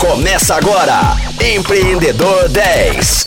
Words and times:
Começa 0.00 0.54
agora, 0.54 0.98
Empreendedor 1.54 2.48
10. 2.48 3.24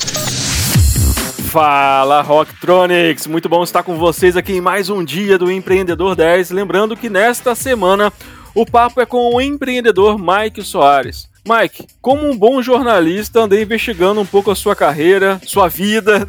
Fala 1.52 2.24
Rocktronics, 2.24 3.28
muito 3.28 3.48
bom 3.48 3.64
estar 3.64 3.84
com 3.84 3.96
vocês 3.96 4.36
aqui 4.36 4.54
em 4.54 4.62
mais 4.62 4.90
um 4.90 5.04
dia 5.04 5.38
do 5.38 5.52
Empreendedor 5.52 6.16
10. 6.16 6.50
Lembrando 6.50 6.98
que 6.98 7.12
nesta 7.12 7.54
semana 7.54 8.12
o 8.56 8.66
papo 8.66 9.00
é 9.00 9.06
com 9.06 9.36
o 9.36 9.40
empreendedor 9.40 10.18
Mike 10.18 10.64
Soares. 10.64 11.30
Mike, 11.46 11.86
como 12.02 12.26
um 12.26 12.38
bom 12.38 12.62
jornalista, 12.62 13.42
andei 13.42 13.62
investigando 13.64 14.22
um 14.22 14.26
pouco 14.26 14.50
a 14.50 14.56
sua 14.56 14.74
carreira, 14.74 15.42
sua 15.46 15.68
vida. 15.68 16.26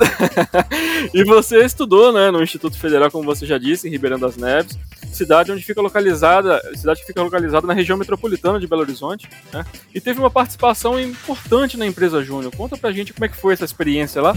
e 1.15 1.23
você 1.23 1.65
estudou 1.65 2.13
né, 2.13 2.33
no 2.33 2.43
Instituto 2.43 2.77
Federal, 2.77 3.09
como 3.13 3.25
você 3.25 3.47
já 3.47 3.57
disse, 3.57 3.87
em 3.87 3.93
Ribeirão 3.93 4.19
das 4.19 4.37
Neves, 4.37 4.77
cidade 5.13 5.53
onde 5.53 5.63
fica 5.63 5.81
localizada, 5.81 6.61
cidade 6.75 7.01
que 7.01 7.07
fica 7.07 7.23
localizada 7.23 7.65
na 7.65 7.73
região 7.73 7.97
metropolitana 7.97 8.59
de 8.59 8.67
Belo 8.67 8.83
Horizonte, 8.83 9.29
né? 9.53 9.65
E 9.95 10.01
teve 10.01 10.19
uma 10.19 10.31
participação 10.31 10.99
importante 10.99 11.77
na 11.77 11.87
empresa 11.87 12.21
Júnior. 12.21 12.53
Conta 12.57 12.77
pra 12.77 12.91
gente 12.91 13.13
como 13.13 13.25
é 13.25 13.29
que 13.29 13.37
foi 13.37 13.55
essa 13.55 13.65
experiência 13.65 14.21
lá. 14.21 14.35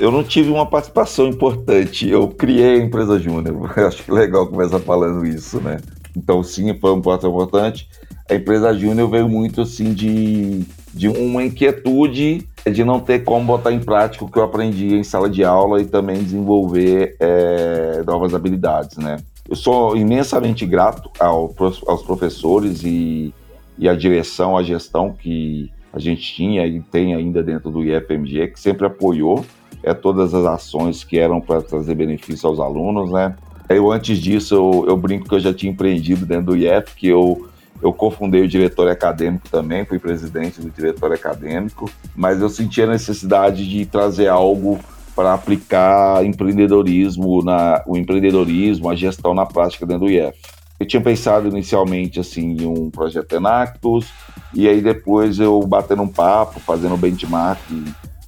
Eu 0.00 0.10
não 0.10 0.24
tive 0.24 0.48
uma 0.48 0.64
participação 0.64 1.26
importante, 1.26 2.08
eu 2.08 2.28
criei 2.28 2.80
a 2.80 2.82
empresa 2.82 3.18
Júnior. 3.18 3.70
Acho 3.78 4.02
que 4.02 4.10
legal 4.10 4.46
começar 4.46 4.80
falando 4.80 5.26
isso, 5.26 5.60
né? 5.60 5.80
Então, 6.16 6.42
sim, 6.42 6.78
foi 6.78 6.92
um 6.92 7.02
ponto 7.02 7.26
importante 7.26 7.86
a 8.28 8.34
empresa 8.34 8.72
Júnior 8.72 9.10
veio 9.10 9.28
muito 9.28 9.62
assim 9.62 9.92
de, 9.92 10.64
de 10.92 11.08
uma 11.08 11.44
inquietude 11.44 12.46
de 12.70 12.84
não 12.84 12.98
ter 12.98 13.22
como 13.24 13.44
botar 13.44 13.72
em 13.72 13.80
prática 13.80 14.24
o 14.24 14.30
que 14.30 14.38
eu 14.38 14.44
aprendi 14.44 14.94
em 14.94 15.04
sala 15.04 15.28
de 15.28 15.44
aula 15.44 15.82
e 15.82 15.84
também 15.84 16.22
desenvolver 16.22 17.16
é, 17.20 18.02
novas 18.06 18.34
habilidades, 18.34 18.96
né? 18.96 19.18
Eu 19.46 19.54
sou 19.54 19.94
imensamente 19.94 20.64
grato 20.64 21.10
ao, 21.20 21.54
aos 21.86 22.02
professores 22.02 22.82
e, 22.82 23.34
e 23.78 23.86
à 23.86 23.94
direção, 23.94 24.56
à 24.56 24.62
gestão 24.62 25.12
que 25.12 25.70
a 25.92 25.98
gente 25.98 26.22
tinha 26.22 26.66
e 26.66 26.80
tem 26.80 27.14
ainda 27.14 27.42
dentro 27.42 27.70
do 27.70 27.84
IFMG, 27.84 28.48
que 28.48 28.58
sempre 28.58 28.86
apoiou 28.86 29.44
é, 29.82 29.92
todas 29.92 30.32
as 30.32 30.46
ações 30.46 31.04
que 31.04 31.18
eram 31.18 31.42
para 31.42 31.60
trazer 31.60 31.94
benefício 31.94 32.48
aos 32.48 32.58
alunos, 32.58 33.12
né? 33.12 33.36
Eu, 33.68 33.92
antes 33.92 34.18
disso, 34.18 34.54
eu, 34.54 34.86
eu, 34.88 34.96
brinco 34.96 35.28
que 35.28 35.34
eu 35.34 35.40
já 35.40 35.52
tinha 35.52 35.72
empreendido 35.72 36.26
dentro 36.26 36.46
do 36.46 36.56
IF, 36.56 36.94
que 36.96 37.08
eu 37.08 37.48
eu 37.82 37.92
cofundei 37.92 38.42
o 38.42 38.48
diretório 38.48 38.92
acadêmico 38.92 39.48
também, 39.48 39.84
fui 39.84 39.98
presidente 39.98 40.60
do 40.60 40.70
diretório 40.70 41.14
acadêmico, 41.14 41.90
mas 42.14 42.40
eu 42.40 42.48
senti 42.48 42.82
a 42.82 42.86
necessidade 42.86 43.68
de 43.68 43.84
trazer 43.84 44.28
algo 44.28 44.78
para 45.14 45.34
aplicar 45.34 46.24
empreendedorismo, 46.24 47.42
na, 47.42 47.82
o 47.86 47.96
empreendedorismo, 47.96 48.90
a 48.90 48.96
gestão 48.96 49.32
na 49.34 49.46
prática 49.46 49.86
dentro 49.86 50.06
do 50.06 50.10
IF. 50.10 50.36
Eu 50.78 50.86
tinha 50.86 51.00
pensado 51.00 51.48
inicialmente 51.48 52.18
assim 52.18 52.56
em 52.60 52.66
um 52.66 52.90
projeto 52.90 53.34
Enactus, 53.34 54.08
e 54.52 54.68
aí 54.68 54.80
depois 54.80 55.38
eu 55.38 55.60
batendo 55.60 56.02
um 56.02 56.08
papo, 56.08 56.58
fazendo 56.60 56.96
benchmark 56.96 57.60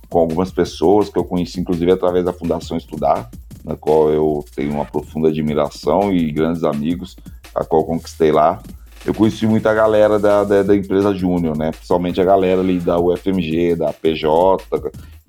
com 0.09 0.19
algumas 0.21 0.53
pessoas 0.53 1.09
que 1.09 1.19
eu 1.19 1.25
conheci 1.25 1.61
inclusive 1.61 1.91
através 1.91 2.25
da 2.25 2.33
Fundação 2.33 2.77
Estudar, 2.77 3.29
na 3.65 3.75
qual 3.75 4.11
eu 4.11 4.45
tenho 4.55 4.73
uma 4.73 4.85
profunda 4.85 5.29
admiração 5.29 6.13
e 6.13 6.31
grandes 6.31 6.63
amigos, 6.63 7.17
a 7.53 7.65
qual 7.65 7.85
conquistei 7.85 8.31
lá 8.31 8.63
eu 9.07 9.15
conheci 9.15 9.47
muita 9.47 9.73
galera 9.73 10.19
da, 10.19 10.43
da, 10.43 10.63
da 10.65 10.77
empresa 10.77 11.15
Júnior, 11.15 11.57
né? 11.57 11.71
Principalmente 11.71 12.21
a 12.21 12.25
galera 12.25 12.61
ali 12.61 12.81
da 12.81 12.99
UFMG, 12.99 13.77
da 13.77 13.93
PJ 13.93 14.65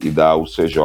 e 0.03 0.09
da 0.09 0.35
UCJ. 0.35 0.81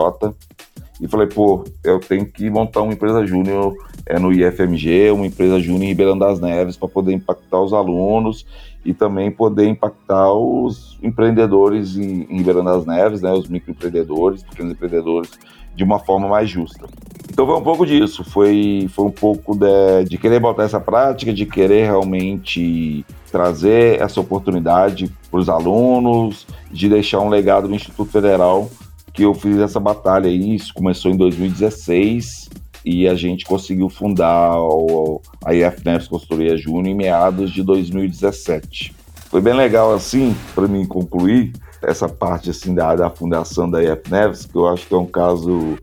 E 1.01 1.09
falei, 1.09 1.27
pô, 1.27 1.65
eu 1.83 1.99
tenho 1.99 2.27
que 2.27 2.49
montar 2.51 2.83
uma 2.83 2.93
empresa 2.93 3.27
júnior 3.27 3.75
é, 4.07 4.19
no 4.19 4.33
IFMG, 4.33 5.11
uma 5.11 5.27
empresa 5.27 5.59
júnior 5.59 5.84
em 5.84 5.89
Ribeirão 5.89 6.19
das 6.19 6.39
Neves 6.39 6.77
para 6.77 6.89
poder 6.89 7.12
impactar 7.12 7.61
os 7.61 7.73
alunos 7.73 8.47
e 8.84 8.93
também 8.93 9.31
poder 9.31 9.67
impactar 9.67 10.33
os 10.33 10.99
empreendedores 11.03 11.97
em, 11.97 12.27
em 12.29 12.37
Ribeirão 12.37 12.62
das 12.62 12.87
Neves, 12.87 13.23
né, 13.23 13.33
os 13.33 13.49
microempreendedores, 13.49 14.43
pequenos 14.43 14.73
empreendedores, 14.73 15.31
de 15.75 15.83
uma 15.83 15.99
forma 15.99 16.29
mais 16.29 16.49
justa. 16.49 16.87
Então 17.33 17.47
foi 17.47 17.56
um 17.56 17.62
pouco 17.62 17.87
disso, 17.87 18.22
foi, 18.22 18.91
foi 18.94 19.06
um 19.06 19.10
pouco 19.10 19.56
de, 19.56 20.04
de 20.04 20.19
querer 20.19 20.38
botar 20.38 20.65
essa 20.65 20.78
prática, 20.78 21.32
de 21.32 21.47
querer 21.47 21.87
realmente 21.87 23.06
trazer 23.31 23.98
essa 24.03 24.20
oportunidade 24.20 25.10
para 25.31 25.41
os 25.41 25.48
alunos, 25.48 26.47
de 26.71 26.91
deixar 26.91 27.21
um 27.21 27.31
legado 27.31 27.71
no 27.71 27.75
Instituto 27.75 28.12
Federal, 28.12 28.71
que 29.15 29.22
eu 29.22 29.32
fiz 29.32 29.56
essa 29.56 29.81
batalha 29.81 30.28
aí, 30.28 30.54
isso 30.56 30.75
começou 30.75 31.10
em 31.10 31.16
2016 31.16 32.50
e 32.84 33.09
a 33.09 33.15
gente 33.15 33.47
conseguiu 33.47 33.88
fundar 33.88 34.54
o, 34.59 35.22
a 35.42 35.54
IF 35.54 35.82
Neves 35.87 36.09
Consultoria 36.09 36.54
Júnior 36.59 36.88
em 36.88 36.94
meados 36.94 37.50
de 37.50 37.62
2017. 37.62 38.94
Foi 39.31 39.41
bem 39.41 39.54
legal 39.54 39.94
assim, 39.94 40.37
para 40.54 40.69
mim 40.69 40.84
concluir, 40.84 41.54
essa 41.81 42.10
parte 42.10 42.50
assim 42.50 42.75
da, 42.75 42.94
da 42.94 43.09
fundação 43.09 43.71
da 43.71 43.82
IF 43.82 44.10
Neves, 44.10 44.44
que 44.44 44.54
eu 44.54 44.69
acho 44.69 44.87
que 44.87 44.92
é 44.92 44.98
um 44.98 45.06
caso 45.06 45.78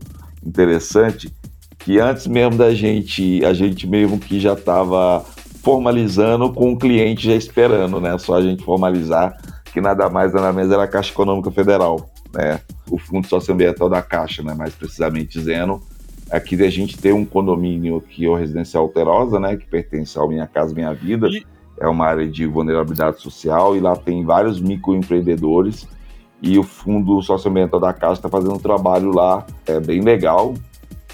interessante, 0.46 1.32
que 1.80 1.98
antes 1.98 2.26
mesmo 2.26 2.56
da 2.56 2.72
gente, 2.72 3.44
a 3.44 3.52
gente 3.52 3.86
mesmo 3.86 4.18
que 4.18 4.38
já 4.38 4.52
estava 4.52 5.24
formalizando 5.62 6.52
com 6.52 6.72
o 6.72 6.78
cliente 6.78 7.26
já 7.26 7.34
esperando, 7.34 8.00
né? 8.00 8.16
Só 8.18 8.34
a 8.34 8.42
gente 8.42 8.62
formalizar 8.62 9.36
que 9.72 9.80
nada 9.80 10.08
mais 10.08 10.32
nada 10.32 10.52
menos 10.52 10.72
era 10.72 10.84
a 10.84 10.88
Caixa 10.88 11.12
Econômica 11.12 11.50
Federal, 11.50 12.10
né? 12.32 12.60
O 12.90 12.98
Fundo 12.98 13.26
Socioambiental 13.26 13.88
da 13.88 14.02
Caixa, 14.02 14.42
né? 14.42 14.54
Mais 14.54 14.74
precisamente 14.74 15.38
dizendo, 15.38 15.80
aqui 16.30 16.60
a 16.62 16.70
gente 16.70 16.98
tem 16.98 17.12
um 17.12 17.24
condomínio 17.24 17.96
aqui, 17.96 18.26
o 18.26 18.34
Residencial 18.34 18.84
Alterosa, 18.84 19.40
né? 19.40 19.56
Que 19.56 19.66
pertence 19.66 20.18
ao 20.18 20.28
Minha 20.28 20.46
Casa 20.46 20.74
Minha 20.74 20.92
Vida. 20.92 21.28
E... 21.28 21.44
É 21.80 21.88
uma 21.88 22.04
área 22.04 22.28
de 22.28 22.44
vulnerabilidade 22.44 23.22
social 23.22 23.74
e 23.74 23.80
lá 23.80 23.96
tem 23.96 24.22
vários 24.22 24.60
microempreendedores 24.60 25.88
e 26.42 26.58
o 26.58 26.62
Fundo 26.62 27.22
Socioambiental 27.22 27.80
da 27.80 27.92
Caixa 27.94 28.14
está 28.14 28.28
fazendo 28.28 28.54
um 28.54 28.58
trabalho 28.58 29.10
lá 29.14 29.46
é, 29.66 29.80
bem 29.80 30.02
legal, 30.02 30.54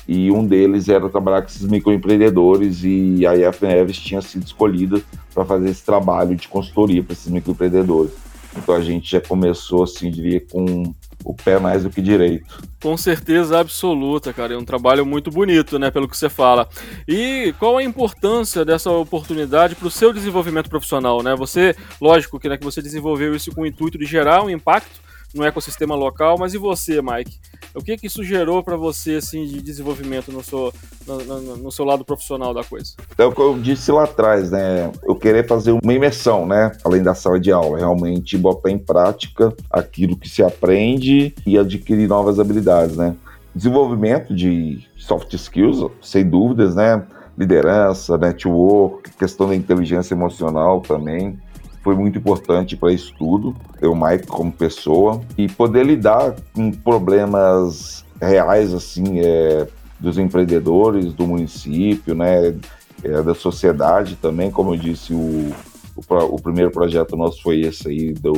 e 0.08 0.30
um 0.30 0.46
deles 0.46 0.88
era 0.88 1.08
trabalhar 1.08 1.42
com 1.42 1.48
esses 1.48 1.66
microempreendedores 1.66 2.82
e 2.84 3.26
a 3.26 3.36
IF 3.36 3.64
Neves 3.64 3.98
tinha 3.98 4.22
sido 4.22 4.44
escolhida 4.44 5.02
para 5.34 5.44
fazer 5.44 5.68
esse 5.68 5.84
trabalho 5.84 6.36
de 6.36 6.48
consultoria 6.48 7.02
para 7.02 7.12
esses 7.12 7.28
microempreendedores. 7.28 8.12
Então 8.56 8.74
a 8.74 8.80
gente 8.80 9.10
já 9.10 9.20
começou, 9.20 9.82
assim, 9.82 10.10
diria, 10.10 10.40
com 10.40 10.94
o 11.24 11.34
pé 11.34 11.58
mais 11.58 11.82
do 11.82 11.90
que 11.90 12.00
direito. 12.00 12.62
Com 12.80 12.96
certeza 12.96 13.58
absoluta, 13.58 14.32
cara. 14.32 14.54
É 14.54 14.56
um 14.56 14.64
trabalho 14.64 15.04
muito 15.04 15.30
bonito, 15.30 15.78
né, 15.78 15.90
pelo 15.90 16.08
que 16.08 16.16
você 16.16 16.28
fala. 16.28 16.68
E 17.06 17.52
qual 17.58 17.76
a 17.76 17.82
importância 17.82 18.64
dessa 18.64 18.90
oportunidade 18.90 19.74
para 19.74 19.88
o 19.88 19.90
seu 19.90 20.12
desenvolvimento 20.12 20.70
profissional, 20.70 21.22
né? 21.22 21.34
Você, 21.34 21.74
lógico 22.00 22.38
que, 22.38 22.48
né, 22.48 22.56
que 22.56 22.64
você 22.64 22.80
desenvolveu 22.80 23.34
isso 23.34 23.52
com 23.52 23.62
o 23.62 23.66
intuito 23.66 23.98
de 23.98 24.06
gerar 24.06 24.42
um 24.42 24.50
impacto 24.50 25.00
no 25.34 25.44
ecossistema 25.44 25.94
local, 25.94 26.38
mas 26.38 26.54
e 26.54 26.58
você, 26.58 27.02
Mike? 27.02 27.38
O 27.76 27.82
que 27.82 27.96
que 27.98 28.06
isso 28.06 28.24
gerou 28.24 28.62
para 28.62 28.74
você 28.74 29.16
assim 29.16 29.44
de 29.44 29.60
desenvolvimento 29.60 30.32
no 30.32 30.42
seu, 30.42 30.72
no, 31.06 31.18
no, 31.18 31.56
no, 31.58 31.70
seu 31.70 31.84
lado 31.84 32.06
profissional 32.06 32.54
da 32.54 32.64
coisa? 32.64 32.94
É 33.18 33.24
o 33.24 33.32
que 33.32 33.40
eu 33.40 33.58
disse 33.58 33.92
lá 33.92 34.04
atrás, 34.04 34.50
né? 34.50 34.90
Eu 35.04 35.14
querer 35.14 35.46
fazer 35.46 35.72
uma 35.72 35.92
imersão, 35.92 36.46
né? 36.46 36.72
Além 36.82 37.02
da 37.02 37.14
sala 37.14 37.38
de 37.38 37.52
aula, 37.52 37.78
realmente 37.78 38.38
botar 38.38 38.70
em 38.70 38.78
prática 38.78 39.54
aquilo 39.70 40.16
que 40.16 40.28
se 40.28 40.42
aprende 40.42 41.34
e 41.46 41.58
adquirir 41.58 42.08
novas 42.08 42.40
habilidades, 42.40 42.96
né? 42.96 43.14
Desenvolvimento 43.54 44.34
de 44.34 44.86
soft 44.96 45.34
skills, 45.34 45.90
sem 46.00 46.28
dúvidas, 46.28 46.74
né? 46.74 47.06
Liderança, 47.36 48.16
network, 48.16 49.10
questão 49.18 49.48
da 49.48 49.54
inteligência 49.54 50.14
emocional 50.14 50.80
também 50.80 51.38
foi 51.86 51.94
muito 51.94 52.18
importante 52.18 52.76
para 52.76 52.92
isso 52.92 53.14
tudo, 53.16 53.54
eu, 53.80 53.94
Mike, 53.94 54.26
como 54.26 54.50
pessoa, 54.50 55.20
e 55.38 55.46
poder 55.46 55.86
lidar 55.86 56.34
com 56.52 56.72
problemas 56.72 58.04
reais, 58.20 58.74
assim, 58.74 59.20
é, 59.20 59.68
dos 60.00 60.18
empreendedores, 60.18 61.12
do 61.12 61.28
município, 61.28 62.12
né, 62.12 62.56
é, 63.04 63.22
da 63.22 63.36
sociedade 63.36 64.16
também, 64.16 64.50
como 64.50 64.74
eu 64.74 64.76
disse, 64.76 65.14
o, 65.14 65.54
o, 65.94 66.34
o, 66.34 66.42
primeiro 66.42 66.72
projeto 66.72 67.16
nosso 67.16 67.40
foi 67.40 67.60
esse 67.60 67.86
aí, 67.86 68.12
do 68.12 68.32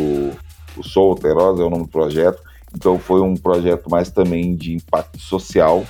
o 0.77 0.83
Sou 0.83 1.13
Alterosa, 1.13 1.63
é 1.63 1.65
o 1.65 1.71
nome 1.71 1.85
do 1.85 1.89
projeto, 1.89 2.43
então 2.75 2.99
foi 2.99 3.23
um 3.23 3.35
projeto 3.35 3.89
mais 3.89 4.11
também 4.11 4.55
de 4.55 4.75
impacto 4.75 5.19
social, 5.19 5.87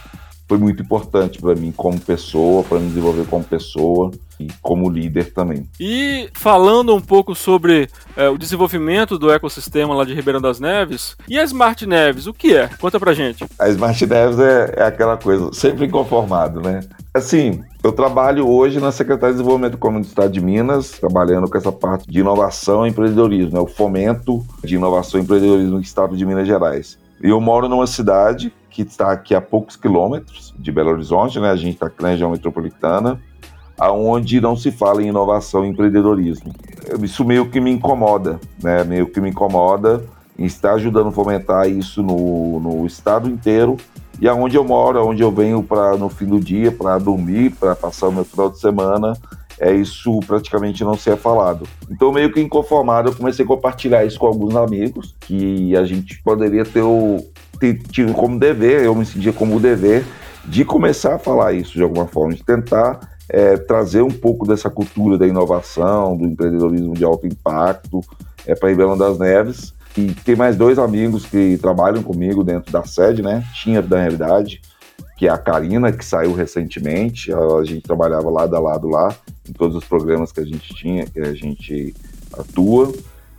foi 0.48 0.56
muito 0.56 0.82
importante 0.82 1.38
para 1.40 1.54
mim 1.54 1.70
como 1.76 2.00
pessoa, 2.00 2.64
para 2.64 2.78
me 2.78 2.88
desenvolver 2.88 3.26
como 3.26 3.44
pessoa 3.44 4.10
e 4.40 4.48
como 4.62 4.88
líder 4.88 5.32
também. 5.34 5.68
E 5.78 6.30
falando 6.32 6.94
um 6.94 7.00
pouco 7.00 7.34
sobre 7.34 7.90
é, 8.16 8.28
o 8.28 8.38
desenvolvimento 8.38 9.18
do 9.18 9.30
ecossistema 9.30 9.94
lá 9.94 10.04
de 10.04 10.14
Ribeirão 10.14 10.40
das 10.40 10.58
Neves, 10.58 11.16
e 11.28 11.38
a 11.38 11.44
Smart 11.44 11.84
Neves, 11.84 12.26
o 12.26 12.32
que 12.32 12.56
é? 12.56 12.68
Conta 12.80 12.98
pra 12.98 13.12
gente. 13.12 13.44
A 13.58 13.68
Smart 13.68 14.06
Neves 14.06 14.38
é, 14.38 14.74
é 14.78 14.82
aquela 14.84 15.18
coisa, 15.18 15.52
sempre 15.52 15.86
inconformado, 15.86 16.62
né? 16.62 16.80
Assim, 17.12 17.62
eu 17.82 17.92
trabalho 17.92 18.48
hoje 18.48 18.80
na 18.80 18.92
Secretaria 18.92 19.34
de 19.34 19.38
Desenvolvimento 19.38 19.74
Econômico 19.74 20.06
do 20.06 20.10
Estado 20.10 20.32
de 20.32 20.40
Minas, 20.40 20.92
trabalhando 20.92 21.50
com 21.50 21.58
essa 21.58 21.72
parte 21.72 22.08
de 22.08 22.20
inovação 22.20 22.86
e 22.86 22.90
empreendedorismo, 22.90 23.52
né? 23.52 23.60
o 23.60 23.66
fomento 23.66 24.42
de 24.64 24.76
inovação 24.76 25.20
e 25.20 25.24
empreendedorismo 25.24 25.74
no 25.74 25.80
Estado 25.80 26.16
de 26.16 26.24
Minas 26.24 26.46
Gerais. 26.46 26.96
E 27.22 27.28
eu 27.28 27.40
moro 27.40 27.68
numa 27.68 27.86
cidade 27.86 28.52
que 28.78 28.82
está 28.82 29.10
aqui 29.10 29.34
a 29.34 29.40
poucos 29.40 29.74
quilômetros 29.74 30.54
de 30.56 30.70
Belo 30.70 30.90
Horizonte, 30.90 31.40
né? 31.40 31.50
A 31.50 31.56
gente 31.56 31.74
está 31.74 31.86
aqui 31.86 32.00
na 32.00 32.10
região 32.10 32.30
metropolitana, 32.30 33.20
aonde 33.76 34.40
não 34.40 34.54
se 34.54 34.70
fala 34.70 35.02
em 35.02 35.08
inovação 35.08 35.64
e 35.64 35.68
empreendedorismo. 35.68 36.52
Isso 37.02 37.24
meio 37.24 37.50
que 37.50 37.60
me 37.60 37.72
incomoda, 37.72 38.38
né? 38.62 38.84
Meio 38.84 39.08
que 39.08 39.20
me 39.20 39.30
incomoda 39.30 40.04
em 40.38 40.44
estar 40.44 40.74
ajudando 40.74 41.08
a 41.08 41.10
fomentar 41.10 41.68
isso 41.68 42.04
no, 42.04 42.60
no 42.60 42.86
estado 42.86 43.28
inteiro 43.28 43.76
e 44.20 44.28
aonde 44.28 44.56
eu 44.56 44.62
moro, 44.62 45.00
aonde 45.00 45.24
eu 45.24 45.32
venho 45.32 45.60
para 45.60 45.96
no 45.96 46.08
fim 46.08 46.26
do 46.26 46.38
dia 46.38 46.70
para 46.70 46.98
dormir, 46.98 47.50
para 47.58 47.74
passar 47.74 48.06
o 48.06 48.12
meu 48.12 48.24
final 48.24 48.48
de 48.48 48.60
semana, 48.60 49.14
é 49.60 49.72
isso 49.72 50.20
praticamente 50.26 50.84
não 50.84 50.94
ser 50.94 51.16
falado. 51.16 51.66
Então, 51.90 52.12
meio 52.12 52.32
que 52.32 52.40
inconformado, 52.40 53.08
eu 53.08 53.14
comecei 53.14 53.44
a 53.44 53.48
compartilhar 53.48 54.04
isso 54.04 54.18
com 54.18 54.26
alguns 54.26 54.54
amigos, 54.54 55.14
que 55.20 55.76
a 55.76 55.84
gente 55.84 56.22
poderia 56.22 56.64
ter 56.64 56.82
o 56.82 57.18
ter, 57.58 57.78
tido 57.82 58.12
como 58.12 58.38
dever, 58.38 58.84
eu 58.84 58.94
me 58.94 59.04
sentia 59.04 59.32
como 59.32 59.58
dever 59.58 60.04
de 60.44 60.64
começar 60.64 61.16
a 61.16 61.18
falar 61.18 61.52
isso 61.52 61.72
de 61.72 61.82
alguma 61.82 62.06
forma, 62.06 62.34
de 62.34 62.42
tentar 62.42 63.00
é, 63.28 63.56
trazer 63.56 64.02
um 64.02 64.10
pouco 64.10 64.46
dessa 64.46 64.70
cultura 64.70 65.18
da 65.18 65.26
inovação, 65.26 66.16
do 66.16 66.24
empreendedorismo 66.24 66.94
de 66.94 67.04
alto 67.04 67.26
impacto 67.26 68.00
é, 68.46 68.54
para 68.54 68.70
Ribeirão 68.70 68.96
das 68.96 69.18
Neves. 69.18 69.74
E 69.96 70.12
tem 70.24 70.36
mais 70.36 70.56
dois 70.56 70.78
amigos 70.78 71.26
que 71.26 71.58
trabalham 71.58 72.02
comigo 72.02 72.44
dentro 72.44 72.72
da 72.72 72.84
sede, 72.84 73.20
né? 73.20 73.44
Tinha 73.54 73.82
da 73.82 74.00
realidade, 74.00 74.62
que 75.18 75.26
é 75.26 75.30
a 75.30 75.36
Karina, 75.36 75.90
que 75.90 76.04
saiu 76.04 76.32
recentemente. 76.32 77.32
A, 77.32 77.64
gente 77.64 77.82
trabalhava 77.82 78.30
lado 78.30 78.54
a 78.54 78.60
lado 78.60 78.88
lá, 78.88 79.12
em 79.48 79.52
todos 79.52 79.76
os 79.76 79.84
programas 79.84 80.30
que 80.30 80.38
a 80.38 80.44
gente 80.44 80.72
tinha, 80.72 81.06
que 81.06 81.18
a 81.18 81.34
gente 81.34 81.92
atua. 82.38 82.92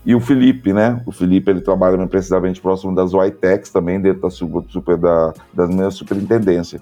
E 0.05 0.13
o 0.13 0.19
Felipe, 0.19 0.73
né? 0.73 1.01
O 1.05 1.11
Felipe 1.13 1.49
ele 1.49 1.61
trabalha 1.61 2.05
precisamente 2.05 2.59
próximo 2.59 2.93
das 2.93 3.13
Whitex 3.13 3.69
também, 3.69 3.99
dentro 3.99 4.23
da 4.23 4.29
super, 4.29 4.97
da, 4.97 5.33
das 5.53 5.69
minhas 5.69 5.93
superintendências. 5.93 6.81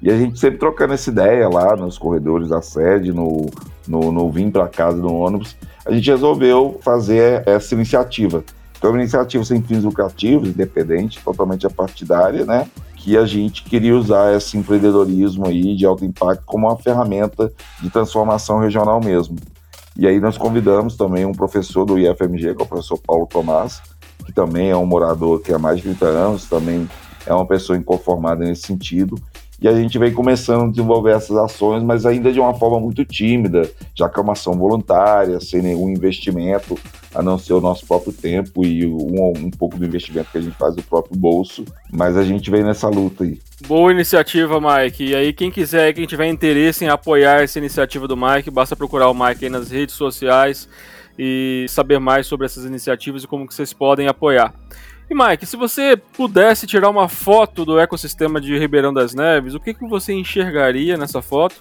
E 0.00 0.08
a 0.08 0.16
gente 0.16 0.38
sempre 0.38 0.60
trocando 0.60 0.94
essa 0.94 1.10
ideia 1.10 1.48
lá 1.48 1.74
nos 1.74 1.98
corredores 1.98 2.50
da 2.50 2.62
sede, 2.62 3.12
no, 3.12 3.46
no, 3.88 4.12
no 4.12 4.30
Vim 4.30 4.52
para 4.52 4.68
casa 4.68 5.00
do 5.00 5.12
ônibus, 5.12 5.56
a 5.84 5.90
gente 5.90 6.08
resolveu 6.08 6.78
fazer 6.80 7.42
essa 7.44 7.74
iniciativa. 7.74 8.44
Então, 8.76 8.90
é 8.90 8.92
uma 8.92 9.00
iniciativa 9.00 9.44
sem 9.44 9.60
fins 9.60 9.82
lucrativos, 9.82 10.48
independente, 10.48 11.20
totalmente 11.24 11.66
apartidária, 11.66 12.44
né? 12.44 12.68
Que 12.98 13.16
a 13.16 13.24
gente 13.24 13.62
queria 13.62 13.96
usar 13.96 14.36
esse 14.36 14.56
empreendedorismo 14.56 15.46
aí 15.46 15.74
de 15.74 15.86
alto 15.86 16.04
impacto 16.04 16.44
como 16.44 16.66
uma 16.66 16.76
ferramenta 16.76 17.50
de 17.80 17.88
transformação 17.90 18.58
regional 18.58 19.00
mesmo. 19.00 19.36
E 19.96 20.06
aí 20.06 20.20
nós 20.20 20.38
convidamos 20.38 20.96
também 20.96 21.24
um 21.24 21.32
professor 21.32 21.84
do 21.84 21.98
IFMG, 21.98 22.54
que 22.54 22.62
é 22.62 22.64
o 22.64 22.68
professor 22.68 22.98
Paulo 22.98 23.26
Tomás, 23.26 23.80
que 24.24 24.32
também 24.32 24.70
é 24.70 24.76
um 24.76 24.86
morador 24.86 25.40
que 25.40 25.52
há 25.52 25.58
mais 25.58 25.78
de 25.78 25.84
30 25.84 26.04
anos, 26.06 26.44
também 26.46 26.88
é 27.26 27.34
uma 27.34 27.46
pessoa 27.46 27.76
inconformada 27.76 28.44
nesse 28.44 28.62
sentido, 28.62 29.16
e 29.60 29.66
a 29.66 29.74
gente 29.74 29.98
vem 29.98 30.12
começando 30.12 30.66
a 30.66 30.70
desenvolver 30.70 31.12
essas 31.12 31.36
ações, 31.36 31.82
mas 31.82 32.06
ainda 32.06 32.32
de 32.32 32.38
uma 32.38 32.54
forma 32.54 32.78
muito 32.78 33.04
tímida, 33.04 33.68
já 33.94 34.08
que 34.08 34.18
é 34.18 34.22
uma 34.22 34.32
ação 34.32 34.54
voluntária, 34.54 35.40
sem 35.40 35.60
nenhum 35.60 35.90
investimento, 35.90 36.78
a 37.12 37.22
não 37.22 37.38
ser 37.38 37.54
o 37.54 37.60
nosso 37.60 37.84
próprio 37.84 38.12
tempo 38.12 38.64
e 38.64 38.86
um, 38.86 39.32
um 39.36 39.50
pouco 39.50 39.76
do 39.76 39.84
investimento 39.84 40.30
que 40.30 40.38
a 40.38 40.40
gente 40.40 40.56
faz 40.56 40.76
do 40.76 40.82
próprio 40.82 41.16
bolso. 41.16 41.64
Mas 41.92 42.16
a 42.16 42.22
gente 42.22 42.50
vem 42.50 42.62
nessa 42.62 42.88
luta 42.88 43.24
aí. 43.24 43.40
Boa 43.66 43.90
iniciativa, 43.90 44.60
Mike. 44.60 45.04
E 45.04 45.14
aí, 45.14 45.32
quem 45.32 45.50
quiser, 45.50 45.92
quem 45.92 46.06
tiver 46.06 46.28
interesse 46.28 46.84
em 46.84 46.88
apoiar 46.88 47.42
essa 47.42 47.58
iniciativa 47.58 48.06
do 48.06 48.16
Mike, 48.16 48.50
basta 48.50 48.76
procurar 48.76 49.10
o 49.10 49.14
Mike 49.14 49.44
aí 49.44 49.50
nas 49.50 49.70
redes 49.70 49.96
sociais 49.96 50.68
e 51.18 51.66
saber 51.68 51.98
mais 51.98 52.28
sobre 52.28 52.46
essas 52.46 52.64
iniciativas 52.64 53.24
e 53.24 53.26
como 53.26 53.46
que 53.46 53.52
vocês 53.52 53.72
podem 53.72 54.06
apoiar. 54.06 54.54
E 55.10 55.14
Mike, 55.14 55.46
se 55.46 55.56
você 55.56 55.96
pudesse 55.96 56.66
tirar 56.66 56.90
uma 56.90 57.08
foto 57.08 57.64
do 57.64 57.78
ecossistema 57.78 58.38
de 58.38 58.58
Ribeirão 58.58 58.92
das 58.92 59.14
Neves, 59.14 59.54
o 59.54 59.60
que, 59.60 59.72
que 59.72 59.88
você 59.88 60.12
enxergaria 60.12 60.98
nessa 60.98 61.22
foto? 61.22 61.56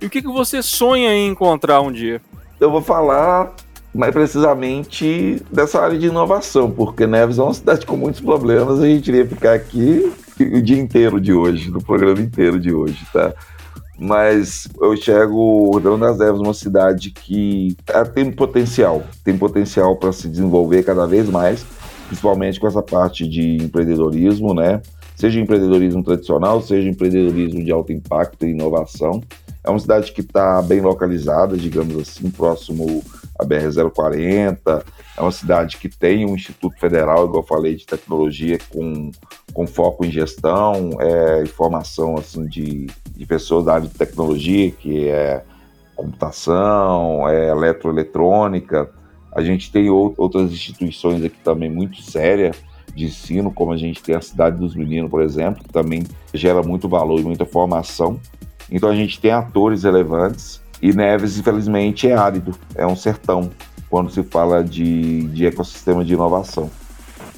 E 0.00 0.06
o 0.06 0.10
que, 0.10 0.22
que 0.22 0.28
você 0.28 0.62
sonha 0.62 1.12
em 1.12 1.28
encontrar 1.28 1.82
um 1.82 1.92
dia? 1.92 2.18
Eu 2.58 2.70
vou 2.70 2.80
falar 2.80 3.54
mais 3.94 4.12
precisamente 4.12 5.42
dessa 5.52 5.82
área 5.82 5.98
de 5.98 6.06
inovação, 6.06 6.70
porque 6.70 7.06
Neves 7.06 7.38
é 7.38 7.42
uma 7.42 7.52
cidade 7.52 7.84
com 7.84 7.96
muitos 7.96 8.22
problemas, 8.22 8.80
a 8.80 8.86
gente 8.86 9.08
iria 9.08 9.26
ficar 9.26 9.52
aqui 9.52 10.10
o 10.40 10.62
dia 10.62 10.78
inteiro 10.78 11.20
de 11.20 11.32
hoje, 11.32 11.70
no 11.70 11.82
programa 11.82 12.20
inteiro 12.20 12.58
de 12.58 12.72
hoje, 12.72 13.04
tá? 13.12 13.34
Mas 13.98 14.66
eu 14.80 14.94
enxergo 14.94 15.36
o 15.36 15.76
Ribeirão 15.76 15.98
das 15.98 16.18
Neves 16.18 16.40
uma 16.40 16.54
cidade 16.54 17.10
que 17.10 17.76
tem 18.14 18.30
potencial, 18.30 19.02
tem 19.22 19.36
potencial 19.36 19.94
para 19.96 20.12
se 20.12 20.26
desenvolver 20.26 20.84
cada 20.84 21.06
vez 21.06 21.28
mais 21.28 21.66
principalmente 22.08 22.58
com 22.58 22.66
essa 22.66 22.82
parte 22.82 23.28
de 23.28 23.56
empreendedorismo, 23.62 24.52
né? 24.52 24.82
Seja 25.14 25.40
empreendedorismo 25.40 26.02
tradicional, 26.02 26.62
seja 26.62 26.88
empreendedorismo 26.88 27.62
de 27.62 27.70
alto 27.70 27.92
impacto 27.92 28.46
e 28.46 28.50
inovação. 28.50 29.22
É 29.62 29.70
uma 29.70 29.78
cidade 29.78 30.12
que 30.12 30.22
está 30.22 30.62
bem 30.62 30.80
localizada, 30.80 31.56
digamos 31.56 31.96
assim, 31.96 32.30
próximo 32.30 33.04
à 33.38 33.44
BR-040. 33.44 34.82
É 35.16 35.20
uma 35.20 35.32
cidade 35.32 35.76
que 35.76 35.88
tem 35.88 36.24
um 36.24 36.34
Instituto 36.34 36.78
Federal, 36.78 37.26
igual 37.26 37.42
eu 37.42 37.46
falei, 37.46 37.74
de 37.74 37.84
tecnologia 37.84 38.58
com, 38.70 39.10
com 39.52 39.66
foco 39.66 40.04
em 40.04 40.10
gestão 40.10 40.90
é, 41.00 41.44
formação 41.46 42.16
assim, 42.16 42.46
de, 42.46 42.86
de 43.14 43.26
pessoas 43.26 43.64
da 43.64 43.74
área 43.74 43.88
de 43.88 43.94
tecnologia, 43.94 44.70
que 44.70 45.08
é 45.08 45.42
computação, 45.96 47.28
é 47.28 47.48
eletroeletrônica, 47.48 48.88
a 49.32 49.42
gente 49.42 49.70
tem 49.70 49.90
outras 49.90 50.50
instituições 50.52 51.24
aqui 51.24 51.38
também 51.42 51.70
muito 51.70 52.02
sérias 52.02 52.56
de 52.94 53.04
ensino, 53.04 53.52
como 53.52 53.72
a 53.72 53.76
gente 53.76 54.02
tem 54.02 54.14
a 54.14 54.20
Cidade 54.20 54.58
dos 54.58 54.74
Meninos, 54.74 55.10
por 55.10 55.22
exemplo, 55.22 55.62
que 55.62 55.72
também 55.72 56.04
gera 56.34 56.62
muito 56.62 56.88
valor 56.88 57.20
e 57.20 57.22
muita 57.22 57.46
formação. 57.46 58.18
Então 58.70 58.88
a 58.88 58.94
gente 58.94 59.20
tem 59.20 59.30
atores 59.30 59.84
relevantes 59.84 60.60
e 60.80 60.92
Neves, 60.92 61.38
infelizmente, 61.38 62.08
é 62.08 62.14
árido, 62.14 62.54
é 62.74 62.86
um 62.86 62.96
sertão 62.96 63.50
quando 63.88 64.10
se 64.10 64.22
fala 64.22 64.62
de, 64.62 65.22
de 65.28 65.46
ecossistema 65.46 66.04
de 66.04 66.14
inovação. 66.14 66.70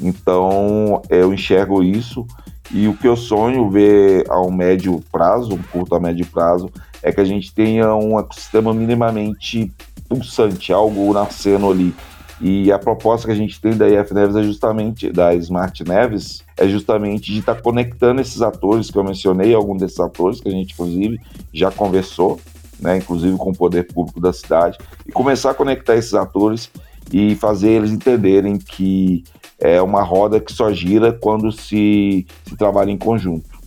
Então 0.01 1.03
eu 1.09 1.33
enxergo 1.33 1.83
isso 1.83 2.27
e 2.73 2.87
o 2.87 2.97
que 2.97 3.07
eu 3.07 3.17
sonho 3.17 3.69
ver 3.69 4.25
a 4.31 4.41
um 4.41 4.51
médio 4.51 5.03
prazo, 5.11 5.59
curto 5.73 5.95
a 5.95 6.01
médio 6.01 6.27
prazo, 6.27 6.71
é 7.03 7.11
que 7.11 7.21
a 7.21 7.25
gente 7.25 7.53
tenha 7.53 7.95
um 7.95 8.19
ecossistema 8.19 8.73
minimamente 8.73 9.73
pulsante, 10.11 10.73
algo 10.73 11.15
nascendo 11.15 11.71
ali. 11.71 11.95
E 12.41 12.73
a 12.73 12.79
proposta 12.79 13.27
que 13.27 13.33
a 13.33 13.37
gente 13.37 13.61
tem 13.61 13.77
da 13.77 13.89
IF 13.89 14.13
Neves 14.13 14.35
é 14.35 14.43
justamente, 14.43 15.13
da 15.13 15.35
Smart 15.35 15.85
Neves, 15.85 16.43
é 16.57 16.67
justamente 16.67 17.33
de 17.33 17.39
estar 17.39 17.55
tá 17.55 17.63
conectando 17.63 18.21
esses 18.21 18.43
atores 18.43 18.91
que 18.91 18.99
eu 18.99 19.05
mencionei, 19.05 19.55
alguns 19.55 19.81
desses 19.81 20.01
atores 20.01 20.41
que 20.41 20.49
a 20.49 20.53
gente, 20.53 20.73
inclusive, 20.73 21.21
já 21.53 21.71
conversou, 21.71 22.41
né, 22.81 22.97
inclusive 22.97 23.37
com 23.37 23.51
o 23.51 23.57
poder 23.57 23.93
público 23.93 24.19
da 24.21 24.33
cidade, 24.33 24.79
e 25.07 25.13
começar 25.13 25.51
a 25.51 25.55
conectar 25.55 25.97
esses 25.97 26.15
atores 26.15 26.71
e 27.13 27.35
fazer 27.37 27.71
eles 27.71 27.91
entenderem 27.91 28.57
que 28.57 29.23
é 29.59 29.81
uma 29.83 30.03
roda 30.03 30.41
que 30.41 30.51
só 30.51 30.73
gira 30.73 31.13
quando 31.13 31.53
se, 31.53 32.27
se 32.47 32.57
trabalha 32.57 32.91
em 32.91 32.97
conjunto. 32.97 33.60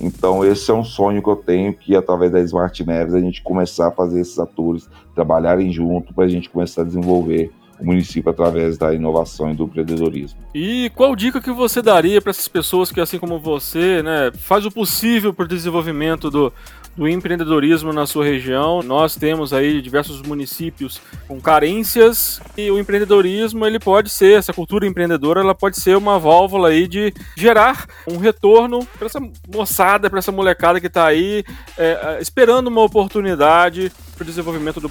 Então, 0.00 0.44
esse 0.44 0.70
é 0.70 0.74
um 0.74 0.84
sonho 0.84 1.22
que 1.22 1.28
eu 1.28 1.36
tenho, 1.36 1.74
que 1.74 1.94
através 1.94 2.32
da 2.32 2.40
Smart 2.40 2.84
Neves 2.86 3.14
a 3.14 3.20
gente 3.20 3.42
começar 3.42 3.88
a 3.88 3.92
fazer 3.92 4.20
esses 4.20 4.38
atores 4.38 4.88
trabalharem 5.14 5.70
junto 5.70 6.14
para 6.14 6.24
a 6.24 6.28
gente 6.28 6.48
começar 6.48 6.82
a 6.82 6.84
desenvolver 6.84 7.50
o 7.78 7.84
município 7.84 8.30
através 8.30 8.76
da 8.76 8.94
inovação 8.94 9.50
e 9.50 9.54
do 9.54 9.64
empreendedorismo. 9.64 10.38
E 10.54 10.90
qual 10.94 11.16
dica 11.16 11.40
que 11.40 11.50
você 11.50 11.80
daria 11.80 12.20
para 12.20 12.30
essas 12.30 12.48
pessoas 12.48 12.92
que, 12.92 13.00
assim 13.00 13.18
como 13.18 13.38
você, 13.38 14.02
né, 14.02 14.30
faz 14.34 14.66
o 14.66 14.70
possível 14.70 15.32
para 15.32 15.44
o 15.44 15.48
desenvolvimento 15.48 16.30
do, 16.30 16.52
do 17.00 17.08
empreendedorismo 17.08 17.94
na 17.94 18.06
sua 18.06 18.26
região. 18.26 18.82
Nós 18.82 19.16
temos 19.16 19.54
aí 19.54 19.80
diversos 19.80 20.20
municípios 20.20 21.00
com 21.26 21.40
carências 21.40 22.42
e 22.58 22.70
o 22.70 22.78
empreendedorismo 22.78 23.64
ele 23.64 23.78
pode 23.78 24.10
ser, 24.10 24.38
essa 24.38 24.52
cultura 24.52 24.86
empreendedora, 24.86 25.40
ela 25.40 25.54
pode 25.54 25.80
ser 25.80 25.96
uma 25.96 26.18
válvula 26.18 26.68
aí 26.68 26.86
de 26.86 27.10
gerar 27.34 27.86
um 28.06 28.18
retorno 28.18 28.86
para 28.98 29.06
essa 29.06 29.18
moçada, 29.50 30.10
para 30.10 30.18
essa 30.18 30.30
molecada 30.30 30.78
que 30.78 30.88
está 30.88 31.06
aí 31.06 31.42
é, 31.78 32.18
é, 32.18 32.18
esperando 32.20 32.66
uma 32.66 32.82
oportunidade 32.82 33.90
para 34.14 34.22
o 34.22 34.26
desenvolvimento 34.26 34.78
do, 34.78 34.90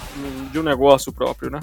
de 0.50 0.58
um 0.58 0.64
negócio 0.64 1.12
próprio, 1.12 1.48
né? 1.48 1.60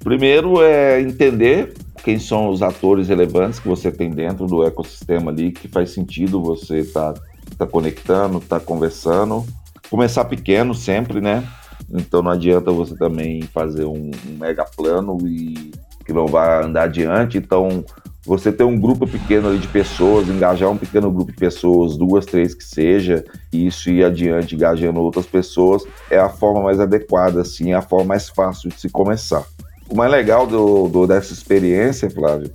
Primeiro 0.00 0.62
é 0.62 1.00
entender 1.00 1.72
quem 2.04 2.18
são 2.18 2.50
os 2.50 2.60
atores 2.60 3.08
relevantes 3.08 3.58
que 3.58 3.66
você 3.66 3.90
tem 3.90 4.10
dentro 4.10 4.46
do 4.46 4.62
ecossistema 4.62 5.30
ali, 5.30 5.52
que 5.52 5.68
faz 5.68 5.92
sentido 5.92 6.42
você 6.42 6.80
estar 6.80 7.14
tá, 7.14 7.20
tá 7.60 7.66
conectando, 7.66 8.36
estar 8.36 8.60
tá 8.60 8.64
conversando 8.64 9.42
começar 9.90 10.24
pequeno 10.24 10.74
sempre, 10.74 11.20
né? 11.20 11.46
Então 11.90 12.22
não 12.22 12.32
adianta 12.32 12.70
você 12.72 12.96
também 12.96 13.42
fazer 13.42 13.84
um, 13.84 14.10
um 14.26 14.38
mega 14.38 14.64
plano 14.64 15.18
e 15.26 15.72
que 16.04 16.12
não 16.12 16.26
vai 16.26 16.64
andar 16.64 16.84
adiante. 16.84 17.38
Então 17.38 17.84
você 18.24 18.50
ter 18.50 18.64
um 18.64 18.78
grupo 18.78 19.06
pequeno 19.06 19.48
ali 19.48 19.58
de 19.58 19.68
pessoas, 19.68 20.28
engajar 20.28 20.68
um 20.68 20.76
pequeno 20.76 21.10
grupo 21.12 21.30
de 21.30 21.38
pessoas, 21.38 21.96
duas, 21.96 22.26
três 22.26 22.54
que 22.54 22.64
seja, 22.64 23.24
e 23.52 23.68
isso 23.68 23.88
ir 23.88 24.04
adiante 24.04 24.56
engajando 24.56 25.00
outras 25.00 25.26
pessoas, 25.26 25.84
é 26.10 26.18
a 26.18 26.28
forma 26.28 26.62
mais 26.62 26.80
adequada, 26.80 27.40
assim, 27.40 27.70
é 27.70 27.74
a 27.74 27.82
forma 27.82 28.06
mais 28.06 28.28
fácil 28.28 28.68
de 28.68 28.80
se 28.80 28.88
começar. 28.88 29.44
O 29.88 29.96
mais 29.96 30.10
legal 30.10 30.44
do, 30.46 30.88
do 30.88 31.06
dessa 31.06 31.32
experiência, 31.32 32.10
Flávio, 32.10 32.50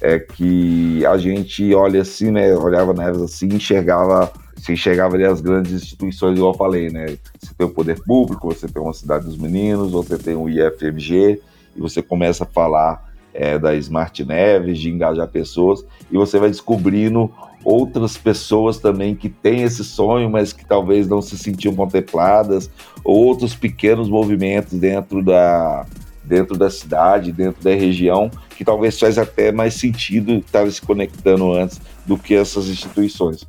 é 0.00 0.18
que 0.18 1.04
a 1.04 1.18
gente 1.18 1.74
olha 1.74 2.00
assim, 2.00 2.30
né? 2.30 2.54
Olhava 2.56 2.94
Neves 2.94 3.20
assim, 3.20 3.48
enxergava 3.48 4.32
você 4.60 4.74
enxergava 4.74 5.14
ali 5.14 5.24
as 5.24 5.40
grandes 5.40 5.72
instituições, 5.72 6.36
igual 6.36 6.52
eu 6.52 6.58
falei, 6.58 6.90
né? 6.90 7.16
Você 7.38 7.54
tem 7.56 7.66
o 7.66 7.70
poder 7.70 8.02
público, 8.02 8.48
você 8.48 8.68
tem 8.68 8.82
uma 8.82 8.92
cidade 8.92 9.24
dos 9.24 9.38
meninos, 9.38 9.90
você 9.90 10.18
tem 10.18 10.34
o 10.34 10.48
IFMG, 10.48 11.40
e 11.74 11.80
você 11.80 12.02
começa 12.02 12.44
a 12.44 12.46
falar 12.46 13.10
é, 13.32 13.58
da 13.58 13.74
Smart 13.76 14.22
Neves, 14.24 14.78
de 14.78 14.90
engajar 14.90 15.26
pessoas, 15.28 15.84
e 16.10 16.16
você 16.16 16.38
vai 16.38 16.50
descobrindo 16.50 17.32
outras 17.64 18.16
pessoas 18.18 18.78
também 18.78 19.14
que 19.14 19.28
têm 19.28 19.62
esse 19.62 19.82
sonho, 19.82 20.28
mas 20.28 20.52
que 20.52 20.64
talvez 20.64 21.08
não 21.08 21.22
se 21.22 21.38
sentiam 21.38 21.74
contempladas, 21.74 22.70
ou 23.02 23.24
outros 23.24 23.54
pequenos 23.54 24.10
movimentos 24.10 24.78
dentro 24.78 25.22
da, 25.22 25.86
dentro 26.22 26.58
da 26.58 26.68
cidade, 26.68 27.32
dentro 27.32 27.62
da 27.62 27.74
região, 27.74 28.30
que 28.50 28.64
talvez 28.64 28.98
faz 28.98 29.16
até 29.16 29.50
mais 29.50 29.74
sentido 29.74 30.32
estar 30.34 30.70
se 30.70 30.82
conectando 30.82 31.50
antes 31.52 31.80
do 32.04 32.18
que 32.18 32.34
essas 32.34 32.68
instituições. 32.68 33.46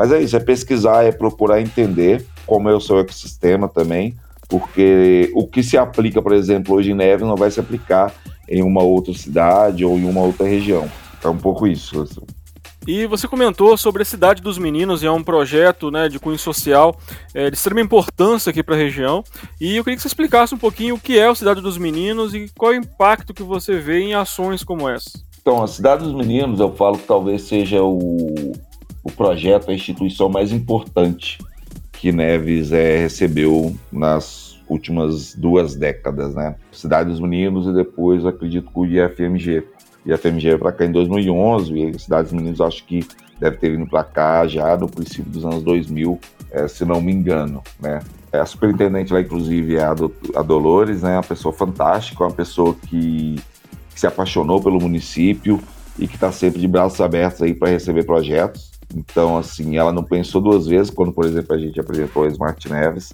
Mas 0.00 0.12
é 0.12 0.22
isso, 0.22 0.34
é 0.34 0.40
pesquisar, 0.40 1.04
é 1.04 1.12
procurar 1.12 1.60
entender 1.60 2.24
como 2.46 2.70
é 2.70 2.74
o 2.74 2.80
seu 2.80 2.98
ecossistema 3.00 3.68
também, 3.68 4.16
porque 4.48 5.30
o 5.34 5.46
que 5.46 5.62
se 5.62 5.76
aplica, 5.76 6.22
por 6.22 6.32
exemplo, 6.32 6.74
hoje 6.74 6.92
em 6.92 6.94
Neves 6.94 7.28
não 7.28 7.36
vai 7.36 7.50
se 7.50 7.60
aplicar 7.60 8.10
em 8.48 8.62
uma 8.62 8.82
outra 8.82 9.12
cidade 9.12 9.84
ou 9.84 9.98
em 9.98 10.06
uma 10.06 10.22
outra 10.22 10.46
região. 10.46 10.90
É 11.22 11.28
um 11.28 11.36
pouco 11.36 11.66
isso. 11.66 12.00
Assim. 12.00 12.22
E 12.88 13.04
você 13.04 13.28
comentou 13.28 13.76
sobre 13.76 14.00
a 14.00 14.06
Cidade 14.06 14.40
dos 14.40 14.56
Meninos, 14.56 15.02
e 15.02 15.06
é 15.06 15.10
um 15.10 15.22
projeto 15.22 15.90
né, 15.90 16.08
de 16.08 16.18
cunho 16.18 16.38
social 16.38 16.98
é, 17.34 17.50
de 17.50 17.56
extrema 17.58 17.82
importância 17.82 18.48
aqui 18.48 18.62
para 18.62 18.76
a 18.76 18.78
região. 18.78 19.22
E 19.60 19.76
eu 19.76 19.84
queria 19.84 19.96
que 19.96 20.02
você 20.02 20.08
explicasse 20.08 20.54
um 20.54 20.58
pouquinho 20.58 20.94
o 20.94 20.98
que 20.98 21.18
é 21.18 21.28
a 21.28 21.34
Cidade 21.34 21.60
dos 21.60 21.76
Meninos 21.76 22.32
e 22.32 22.50
qual 22.56 22.72
é 22.72 22.78
o 22.78 22.80
impacto 22.80 23.34
que 23.34 23.42
você 23.42 23.76
vê 23.76 24.00
em 24.00 24.14
ações 24.14 24.64
como 24.64 24.88
essa. 24.88 25.10
Então, 25.42 25.62
a 25.62 25.66
Cidade 25.66 26.04
dos 26.04 26.14
Meninos, 26.14 26.58
eu 26.58 26.74
falo 26.74 26.96
que 26.96 27.06
talvez 27.06 27.42
seja 27.42 27.82
o, 27.82 28.54
o 29.02 29.10
projeto, 29.10 29.70
a 29.70 29.74
instituição 29.74 30.28
mais 30.28 30.52
importante 30.52 31.38
que 31.92 32.12
Neves 32.12 32.72
é, 32.72 32.98
recebeu 32.98 33.76
nas 33.92 34.58
últimas 34.68 35.34
duas 35.34 35.74
décadas, 35.74 36.34
né? 36.34 36.54
Cidade 36.72 37.10
dos 37.10 37.20
Meninos 37.20 37.66
e 37.66 37.72
depois, 37.72 38.24
acredito, 38.24 38.70
o 38.74 38.86
IFMG. 38.86 39.64
E 40.06 40.12
a 40.12 40.16
FMG 40.16 40.56
para 40.56 40.72
cá 40.72 40.86
em 40.86 40.92
2011 40.92 41.74
e 41.74 41.88
a 41.88 41.98
Cidade 41.98 42.22
dos 42.24 42.32
Meninos 42.32 42.60
acho 42.60 42.84
que 42.86 43.06
deve 43.38 43.56
ter 43.56 43.70
vindo 43.70 43.86
para 43.86 44.04
cá 44.04 44.46
já 44.46 44.76
no 44.76 44.88
princípio 44.88 45.30
dos 45.30 45.44
anos 45.44 45.62
2000, 45.62 46.18
é, 46.50 46.68
se 46.68 46.84
não 46.84 47.00
me 47.00 47.12
engano, 47.12 47.62
né? 47.78 48.00
É, 48.32 48.38
a 48.38 48.46
superintendente 48.46 49.12
lá, 49.12 49.20
inclusive, 49.20 49.76
é 49.76 49.82
a, 49.82 49.92
do, 49.92 50.14
a 50.36 50.42
Dolores, 50.42 51.02
né? 51.02 51.16
Uma 51.16 51.22
pessoa 51.22 51.52
fantástica, 51.52 52.22
uma 52.22 52.32
pessoa 52.32 52.74
que, 52.74 53.36
que 53.92 54.00
se 54.00 54.06
apaixonou 54.06 54.62
pelo 54.62 54.80
município 54.80 55.60
e 55.98 56.06
que 56.06 56.14
está 56.14 56.30
sempre 56.30 56.60
de 56.60 56.68
braços 56.68 57.00
abertos 57.00 57.42
aí 57.42 57.52
para 57.52 57.70
receber 57.70 58.04
projetos. 58.04 58.69
Então, 58.94 59.38
assim, 59.38 59.76
ela 59.76 59.92
não 59.92 60.02
pensou 60.02 60.40
duas 60.40 60.66
vezes 60.66 60.90
quando, 60.90 61.12
por 61.12 61.24
exemplo, 61.24 61.54
a 61.54 61.58
gente 61.58 61.78
apresentou 61.78 62.24
a 62.24 62.28
Smart 62.28 62.68
Neves. 62.68 63.12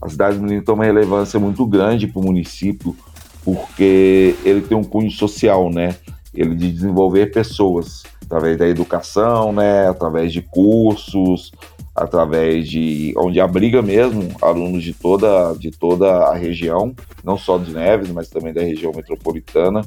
A 0.00 0.08
cidade 0.08 0.36
do 0.36 0.42
Menino 0.42 0.64
tem 0.64 0.74
uma 0.74 0.84
relevância 0.84 1.38
muito 1.38 1.64
grande 1.66 2.06
para 2.06 2.20
o 2.20 2.24
município, 2.24 2.96
porque 3.44 4.34
ele 4.44 4.62
tem 4.62 4.76
um 4.76 4.84
cunho 4.84 5.10
social, 5.10 5.70
né? 5.70 5.96
Ele 6.34 6.54
de 6.54 6.72
desenvolver 6.72 7.30
pessoas 7.30 8.02
através 8.24 8.56
da 8.56 8.66
educação, 8.66 9.52
né? 9.52 9.86
Através 9.86 10.32
de 10.32 10.40
cursos, 10.40 11.52
através 11.94 12.68
de 12.68 13.12
onde 13.16 13.38
abriga 13.38 13.82
mesmo 13.82 14.28
alunos 14.40 14.82
de 14.82 14.94
toda 14.94 15.52
de 15.54 15.70
toda 15.70 16.10
a 16.28 16.34
região, 16.34 16.94
não 17.22 17.36
só 17.36 17.58
de 17.58 17.72
Neves, 17.72 18.10
mas 18.10 18.28
também 18.28 18.52
da 18.52 18.62
região 18.62 18.92
metropolitana 18.92 19.82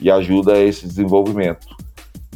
e 0.00 0.10
ajuda 0.10 0.52
a 0.54 0.60
esse 0.60 0.86
desenvolvimento. 0.86 1.66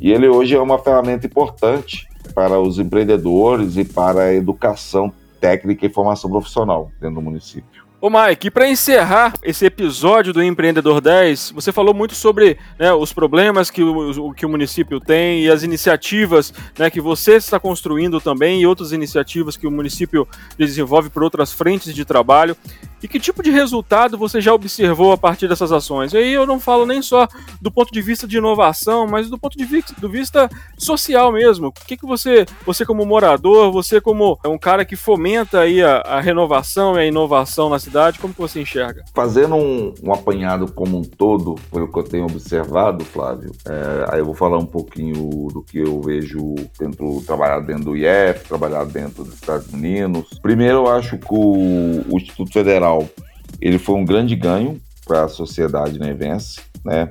E 0.00 0.10
ele 0.10 0.26
hoje 0.26 0.54
é 0.54 0.60
uma 0.60 0.78
ferramenta 0.78 1.26
importante 1.26 2.08
para 2.32 2.58
os 2.58 2.78
empreendedores 2.78 3.76
e 3.76 3.84
para 3.84 4.24
a 4.24 4.34
educação 4.34 5.12
técnica 5.40 5.86
e 5.86 5.88
formação 5.88 6.30
profissional 6.30 6.90
dentro 7.00 7.16
do 7.16 7.22
município. 7.22 7.90
Ô 8.02 8.08
Mike, 8.08 8.50
para 8.50 8.66
encerrar 8.66 9.34
esse 9.42 9.66
episódio 9.66 10.32
do 10.32 10.42
Empreendedor 10.42 11.02
10, 11.02 11.50
você 11.50 11.70
falou 11.70 11.92
muito 11.92 12.14
sobre 12.14 12.56
né, 12.78 12.90
os 12.94 13.12
problemas 13.12 13.70
que 13.70 13.82
o, 13.82 14.32
que 14.32 14.46
o 14.46 14.48
município 14.48 14.98
tem 14.98 15.42
e 15.42 15.50
as 15.50 15.62
iniciativas 15.62 16.50
né, 16.78 16.88
que 16.88 16.98
você 16.98 17.34
está 17.34 17.60
construindo 17.60 18.18
também 18.18 18.62
e 18.62 18.66
outras 18.66 18.92
iniciativas 18.92 19.54
que 19.54 19.66
o 19.66 19.70
município 19.70 20.26
desenvolve 20.56 21.10
por 21.10 21.22
outras 21.22 21.52
frentes 21.52 21.94
de 21.94 22.06
trabalho. 22.06 22.56
E 23.02 23.08
que 23.08 23.18
tipo 23.18 23.42
de 23.42 23.50
resultado 23.50 24.18
você 24.18 24.40
já 24.40 24.52
observou 24.52 25.12
a 25.12 25.18
partir 25.18 25.48
dessas 25.48 25.72
ações? 25.72 26.12
E 26.12 26.18
aí 26.18 26.32
eu 26.32 26.46
não 26.46 26.60
falo 26.60 26.84
nem 26.84 27.00
só 27.00 27.26
do 27.60 27.70
ponto 27.70 27.92
de 27.92 28.02
vista 28.02 28.26
de 28.26 28.38
inovação, 28.38 29.06
mas 29.06 29.30
do 29.30 29.38
ponto 29.38 29.56
de 29.56 29.64
vista, 29.64 29.94
do 29.98 30.08
vista 30.08 30.50
social 30.76 31.32
mesmo. 31.32 31.68
O 31.68 31.72
que, 31.72 31.96
que 31.96 32.06
você, 32.06 32.44
você 32.66 32.84
como 32.84 33.06
morador, 33.06 33.72
você 33.72 34.00
como 34.00 34.38
um 34.44 34.58
cara 34.58 34.84
que 34.84 34.96
fomenta 34.96 35.60
aí 35.60 35.82
a, 35.82 36.00
a 36.00 36.20
renovação 36.20 36.96
e 36.96 37.00
a 37.00 37.06
inovação 37.06 37.70
na 37.70 37.78
cidade, 37.78 38.18
como 38.18 38.34
que 38.34 38.40
você 38.40 38.60
enxerga? 38.60 39.04
Fazendo 39.14 39.54
um, 39.54 39.94
um 40.02 40.12
apanhado 40.12 40.70
como 40.72 40.98
um 40.98 41.02
todo, 41.02 41.56
pelo 41.70 41.90
que 41.90 41.98
eu 41.98 42.04
tenho 42.04 42.24
observado, 42.24 43.04
Flávio, 43.04 43.52
é, 43.66 44.14
aí 44.14 44.20
eu 44.20 44.26
vou 44.26 44.34
falar 44.34 44.58
um 44.58 44.66
pouquinho 44.66 45.48
do 45.52 45.62
que 45.62 45.78
eu 45.78 46.00
vejo 46.00 46.54
dentro, 46.78 47.22
trabalhar 47.26 47.60
dentro 47.60 47.84
do 47.84 47.96
IEF, 47.96 48.46
trabalhar 48.46 48.84
dentro 48.84 49.24
dos 49.24 49.34
Estados 49.34 49.72
Unidos. 49.72 50.38
Primeiro, 50.42 50.78
eu 50.78 50.88
acho 50.88 51.18
que 51.18 51.32
o, 51.32 52.04
o 52.08 52.16
Instituto 52.16 52.52
Federal 52.52 52.89
ele 53.60 53.78
foi 53.78 53.96
um 53.96 54.04
grande 54.04 54.34
ganho 54.34 54.80
para 55.06 55.24
a 55.24 55.28
sociedade 55.28 55.98
nevense, 55.98 56.60
né? 56.84 57.08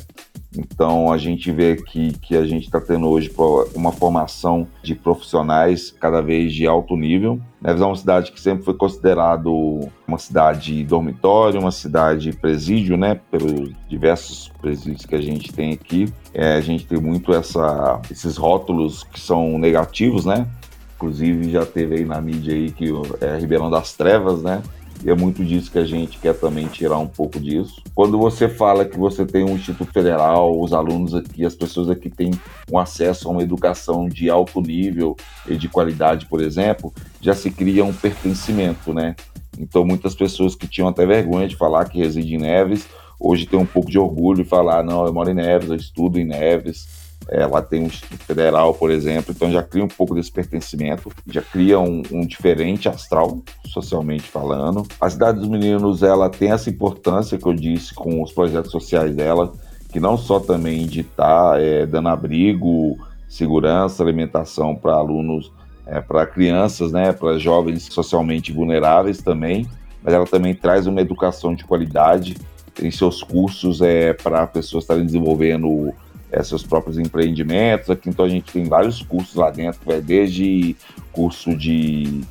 Então 0.58 1.12
a 1.12 1.18
gente 1.18 1.52
vê 1.52 1.76
que, 1.76 2.14
que 2.14 2.36
a 2.36 2.46
gente 2.46 2.66
está 2.66 2.82
tendo 2.82 3.08
hoje 3.08 3.32
uma 3.76 3.92
formação 3.92 4.68
de 4.82 4.96
profissionais 4.96 5.94
cada 6.00 6.22
vez 6.22 6.54
de 6.54 6.66
alto 6.66 6.96
nível. 6.96 7.40
Neves 7.62 7.82
é 7.82 7.86
uma 7.86 7.96
cidade 7.96 8.32
que 8.32 8.42
sempre 8.42 8.64
foi 8.64 8.74
considerado 8.74 9.90
uma 10.08 10.18
cidade 10.18 10.84
dormitório, 10.84 11.60
uma 11.60 11.72
cidade 11.72 12.32
presídio, 12.34 12.98
né? 12.98 13.20
Pelos 13.30 13.72
diversos 13.88 14.52
presídios 14.60 15.06
que 15.06 15.16
a 15.16 15.22
gente 15.22 15.54
tem 15.54 15.74
aqui, 15.74 16.12
é, 16.34 16.54
a 16.54 16.62
gente 16.62 16.86
tem 16.86 17.00
muito 17.00 17.32
essa, 17.34 18.02
esses 18.10 18.36
rótulos 18.36 19.04
que 19.04 19.20
são 19.20 19.60
negativos, 19.60 20.26
né? 20.26 20.48
Inclusive 20.96 21.52
já 21.52 21.66
teve 21.66 21.96
aí 21.96 22.06
na 22.06 22.20
mídia 22.20 22.54
aí 22.54 22.72
que 22.72 22.92
é 23.22 23.38
Ribeirão 23.38 23.70
das 23.70 23.94
Trevas, 23.94 24.42
né? 24.42 24.64
E 25.04 25.10
é 25.10 25.16
muito 25.16 25.44
disso 25.46 25.72
que 25.72 25.80
a 25.80 25.86
gente 25.86 26.18
quer 26.18 26.34
também 26.38 26.68
tirar 26.68 26.98
um 26.98 27.08
pouco 27.08 27.40
disso. 27.40 27.82
Quando 27.96 28.18
você 28.18 28.50
fala 28.50 28.84
que 28.84 28.98
você 28.98 29.26
tem 29.26 29.46
um 29.46 29.56
Instituto 29.56 29.92
Federal, 29.94 30.60
os 30.60 30.74
alunos 30.74 31.16
aqui, 31.16 31.46
as 31.46 31.56
pessoas 31.56 31.90
aqui 31.90 32.10
têm 32.10 32.32
um 32.70 32.78
acesso 32.78 33.28
a 33.28 33.32
uma 33.32 33.42
educação 33.42 34.10
de 34.10 34.30
alto 34.30 34.62
nível 34.62 35.16
e 35.48 35.56
de 35.56 35.70
qualidade, 35.70 36.26
por 36.26 36.42
exemplo, 36.42 36.94
já 37.22 37.34
se 37.34 37.50
cria 37.50 37.86
um 37.86 37.94
pertencimento, 37.94 38.94
né? 38.94 39.16
Então, 39.58 39.86
muitas 39.86 40.16
pessoas 40.16 40.54
que 40.54 40.68
tinham 40.68 40.90
até 40.90 41.06
vergonha 41.06 41.48
de 41.48 41.56
falar 41.56 41.86
que 41.86 41.98
residem 41.98 42.36
em 42.36 42.38
Neves, 42.38 42.88
hoje 43.20 43.46
têm 43.46 43.60
um 43.60 43.66
pouco 43.66 43.90
de 43.90 43.98
orgulho 43.98 44.44
de 44.44 44.50
falar: 44.50 44.84
não, 44.84 45.06
eu 45.06 45.14
moro 45.14 45.30
em 45.30 45.34
Neves, 45.34 45.70
eu 45.70 45.76
estudo 45.76 46.20
em 46.20 46.26
Neves 46.26 46.99
é, 47.32 47.46
lá 47.46 47.62
tem 47.62 47.84
um 47.84 47.88
Instituto 47.88 48.24
Federal, 48.24 48.74
por 48.74 48.90
exemplo, 48.90 49.34
então 49.36 49.52
já 49.52 49.62
cria 49.62 49.84
um 49.84 49.88
pouco 49.88 50.16
desse 50.16 50.32
pertencimento, 50.32 51.12
já 51.28 51.42
cria 51.42 51.80
um, 51.80 52.02
um, 52.12 52.22
diferente 52.22 52.90
astral, 52.90 53.40
socialmente 53.66 54.24
falando. 54.24 54.86
A 55.00 55.10
Cidade 55.10 55.40
dos 55.40 55.48
Meninos, 55.48 56.02
ela 56.02 56.30
tem 56.30 56.52
essa 56.52 56.70
importância 56.70 57.38
que 57.38 57.46
eu 57.46 57.54
disse 57.54 57.94
com 57.94 58.22
os 58.24 58.32
projetos 58.32 58.72
sociais 58.72 59.16
dela, 59.16 59.54
que 59.92 60.00
não 60.00 60.18
só 60.18 60.40
também 60.40 60.88
de 60.88 61.02
estar 61.02 61.52
tá, 61.52 61.62
é, 61.62 61.86
dando 61.86 62.10
abrigo, 62.10 62.98
segurança, 63.28 64.02
alimentação 64.02 64.76
para 64.76 64.94
alunos, 64.94 65.52
é, 65.86 66.02
para 66.02 66.26
crianças, 66.26 66.92
né, 66.92 67.12
para 67.12 67.38
jovens 67.38 67.84
socialmente 67.92 68.52
vulneráveis 68.52 69.20
também, 69.20 69.68
mas 70.04 70.14
ela 70.14 70.26
também 70.26 70.56
traz 70.56 70.88
uma 70.88 71.02
educação 71.02 71.54
de 71.54 71.64
qualidade 71.64 72.38
em 72.82 72.90
seus 72.90 73.22
cursos 73.22 73.82
é, 73.82 74.14
para 74.14 74.48
pessoas 74.48 74.84
estarem 74.84 75.06
desenvolvendo 75.06 75.94
é, 76.32 76.44
seus 76.44 76.64
próprios 76.64 76.98
empreendimentos. 76.98 77.90
Aqui 77.90 78.10
então 78.10 78.26
a 78.26 78.30
gente 78.30 78.52
tem 78.52 78.66
vários 78.66 79.02
cursos 79.02 79.36
lá 79.36 79.50
dentro, 79.50 79.80
vai 79.86 80.02
desde 80.02 80.76
curso 81.12 81.56
de, 81.56 82.22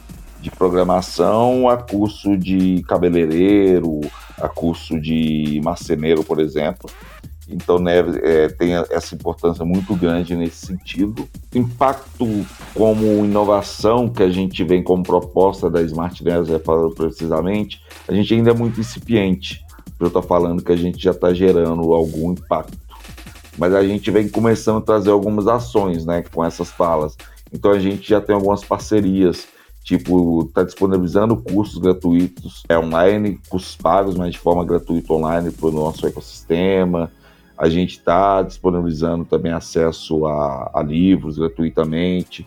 de 0.40 0.50
programação 0.50 1.68
a 1.68 1.76
curso 1.76 2.36
de 2.36 2.82
cabeleireiro, 2.88 4.00
a 4.38 4.48
curso 4.48 5.00
de 5.00 5.60
marceneiro, 5.62 6.22
por 6.24 6.40
exemplo. 6.40 6.88
Então, 7.50 7.78
né, 7.78 8.00
é, 8.22 8.48
tem 8.48 8.74
essa 8.74 9.14
importância 9.14 9.64
muito 9.64 9.94
grande 9.96 10.36
nesse 10.36 10.66
sentido. 10.66 11.26
Impacto 11.54 12.26
como 12.74 13.24
inovação 13.24 14.06
que 14.06 14.22
a 14.22 14.28
gente 14.28 14.62
vem 14.64 14.82
como 14.82 15.02
proposta 15.02 15.70
da 15.70 15.80
Smart 15.80 16.22
Neves, 16.22 16.50
é 16.50 16.60
precisamente, 16.94 17.80
a 18.06 18.12
gente 18.12 18.34
ainda 18.34 18.50
é 18.50 18.54
muito 18.54 18.78
incipiente. 18.78 19.64
Eu 19.98 20.08
estou 20.08 20.22
falando 20.22 20.62
que 20.62 20.70
a 20.70 20.76
gente 20.76 21.02
já 21.02 21.10
está 21.10 21.32
gerando 21.32 21.94
algum 21.94 22.32
impacto 22.32 22.87
mas 23.58 23.74
a 23.74 23.82
gente 23.82 24.10
vem 24.10 24.28
começando 24.28 24.78
a 24.78 24.82
trazer 24.82 25.10
algumas 25.10 25.46
ações, 25.46 26.06
né, 26.06 26.22
com 26.32 26.44
essas 26.44 26.70
falas. 26.70 27.16
Então 27.52 27.72
a 27.72 27.78
gente 27.78 28.08
já 28.08 28.20
tem 28.20 28.34
algumas 28.34 28.62
parcerias, 28.62 29.48
tipo, 29.82 30.44
está 30.44 30.62
disponibilizando 30.62 31.36
cursos 31.36 31.78
gratuitos 31.78 32.62
é, 32.68 32.78
online, 32.78 33.40
cursos 33.48 33.76
pagos, 33.76 34.16
mas 34.16 34.32
de 34.32 34.38
forma 34.38 34.64
gratuita 34.64 35.12
online 35.12 35.50
para 35.50 35.66
o 35.68 35.72
nosso 35.72 36.06
ecossistema. 36.06 37.10
A 37.56 37.68
gente 37.68 37.98
está 37.98 38.40
disponibilizando 38.42 39.24
também 39.24 39.52
acesso 39.52 40.26
a, 40.26 40.70
a 40.74 40.82
livros 40.82 41.38
gratuitamente. 41.38 42.46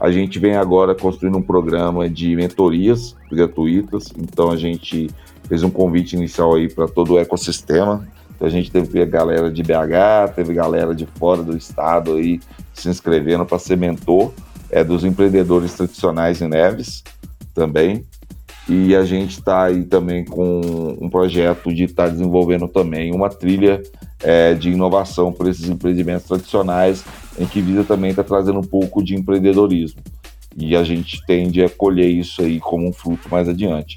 A 0.00 0.10
gente 0.10 0.38
vem 0.38 0.56
agora 0.56 0.94
construindo 0.94 1.38
um 1.38 1.42
programa 1.42 2.08
de 2.08 2.34
mentorias 2.34 3.16
gratuitas, 3.30 4.12
então 4.16 4.50
a 4.50 4.56
gente 4.56 5.08
fez 5.44 5.62
um 5.62 5.70
convite 5.70 6.16
inicial 6.16 6.54
aí 6.54 6.68
para 6.68 6.88
todo 6.88 7.14
o 7.14 7.18
ecossistema. 7.18 8.06
Então 8.38 8.46
a 8.46 8.50
gente 8.50 8.70
teve 8.70 9.04
galera 9.04 9.50
de 9.50 9.64
BH, 9.64 10.32
teve 10.36 10.54
galera 10.54 10.94
de 10.94 11.04
fora 11.06 11.42
do 11.42 11.56
estado 11.56 12.14
aí 12.14 12.40
se 12.72 12.88
inscrevendo 12.88 13.44
para 13.44 13.58
ser 13.58 13.76
mentor 13.76 14.32
é, 14.70 14.84
dos 14.84 15.02
empreendedores 15.02 15.74
tradicionais 15.74 16.40
em 16.40 16.46
Neves 16.46 17.02
também. 17.52 18.04
E 18.68 18.94
a 18.94 19.04
gente 19.04 19.38
está 19.38 19.64
aí 19.64 19.82
também 19.82 20.24
com 20.24 20.60
um 21.00 21.10
projeto 21.10 21.74
de 21.74 21.84
estar 21.84 22.04
tá 22.04 22.10
desenvolvendo 22.10 22.68
também 22.68 23.12
uma 23.12 23.28
trilha 23.28 23.82
é, 24.22 24.54
de 24.54 24.70
inovação 24.70 25.32
para 25.32 25.50
esses 25.50 25.68
empreendimentos 25.68 26.28
tradicionais, 26.28 27.04
em 27.36 27.46
que 27.46 27.60
visa 27.60 27.82
também 27.82 28.10
estar 28.10 28.22
tá 28.22 28.28
trazendo 28.28 28.60
um 28.60 28.64
pouco 28.64 29.02
de 29.02 29.16
empreendedorismo. 29.16 30.00
E 30.56 30.76
a 30.76 30.84
gente 30.84 31.18
tende 31.26 31.62
a 31.62 31.68
colher 31.68 32.08
isso 32.08 32.40
aí 32.40 32.60
como 32.60 32.88
um 32.88 32.92
fruto 32.92 33.28
mais 33.28 33.48
adiante. 33.48 33.96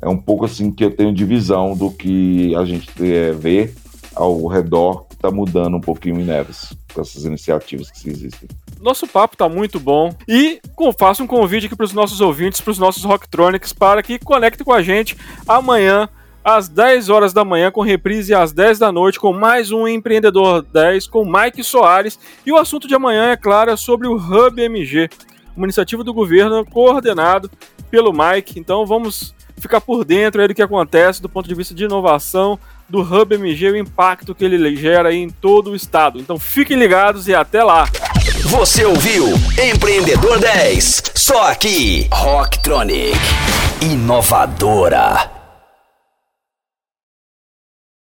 É 0.00 0.08
um 0.08 0.16
pouco 0.16 0.44
assim 0.44 0.70
que 0.70 0.84
eu 0.84 0.90
tenho 0.90 1.12
de 1.12 1.24
visão 1.24 1.76
do 1.76 1.90
que 1.90 2.54
a 2.56 2.64
gente 2.64 2.88
é, 3.00 3.32
vê 3.32 3.72
ao 4.14 4.46
redor 4.46 5.06
que 5.08 5.14
está 5.14 5.30
mudando 5.30 5.76
um 5.76 5.80
pouquinho 5.80 6.20
em 6.20 6.24
Neves, 6.24 6.72
com 6.92 7.00
essas 7.00 7.24
iniciativas 7.24 7.90
que 7.90 8.08
existem. 8.08 8.48
Nosso 8.80 9.06
papo 9.06 9.36
tá 9.36 9.48
muito 9.48 9.78
bom. 9.78 10.14
E 10.26 10.60
faço 10.98 11.22
um 11.22 11.26
convite 11.26 11.66
aqui 11.66 11.76
para 11.76 11.84
os 11.84 11.92
nossos 11.92 12.20
ouvintes, 12.20 12.60
para 12.60 12.70
os 12.70 12.78
nossos 12.78 13.04
Rocktronics, 13.04 13.72
para 13.72 14.02
que 14.02 14.18
conectem 14.18 14.64
com 14.64 14.72
a 14.72 14.82
gente 14.82 15.16
amanhã 15.46 16.08
às 16.42 16.68
10 16.68 17.10
horas 17.10 17.32
da 17.34 17.44
manhã, 17.44 17.70
com 17.70 17.82
reprise 17.82 18.34
às 18.34 18.52
10 18.52 18.78
da 18.78 18.90
noite, 18.90 19.20
com 19.20 19.32
mais 19.32 19.70
um 19.70 19.86
Empreendedor 19.86 20.62
10 20.62 21.06
com 21.06 21.24
Mike 21.24 21.62
Soares. 21.62 22.18
E 22.44 22.50
o 22.50 22.56
assunto 22.56 22.88
de 22.88 22.94
amanhã, 22.94 23.30
é 23.30 23.36
claro, 23.36 23.70
é 23.70 23.76
sobre 23.76 24.08
o 24.08 24.16
Hub 24.16 24.60
MG, 24.60 25.10
uma 25.54 25.66
iniciativa 25.66 26.02
do 26.02 26.14
governo 26.14 26.64
coordenado 26.64 27.50
pelo 27.90 28.12
Mike. 28.12 28.58
Então 28.58 28.86
vamos 28.86 29.34
ficar 29.60 29.80
por 29.80 30.04
dentro 30.04 30.40
aí 30.40 30.48
do 30.48 30.54
que 30.54 30.62
acontece 30.62 31.22
do 31.22 31.28
ponto 31.28 31.48
de 31.48 31.54
vista 31.54 31.74
de 31.74 31.84
inovação 31.84 32.58
do 32.88 33.00
Hub 33.00 33.34
MG 33.34 33.70
o 33.70 33.76
impacto 33.76 34.34
que 34.34 34.44
ele 34.44 34.74
gera 34.76 35.12
em 35.12 35.30
todo 35.30 35.70
o 35.70 35.76
estado. 35.76 36.18
Então 36.18 36.38
fiquem 36.38 36.76
ligados 36.76 37.28
e 37.28 37.34
até 37.34 37.62
lá! 37.62 37.88
Você 38.44 38.84
ouviu 38.84 39.26
Empreendedor 39.62 40.40
10, 40.40 41.12
só 41.14 41.50
aqui, 41.50 42.08
Rocktronic, 42.10 43.16
inovadora. 43.80 45.39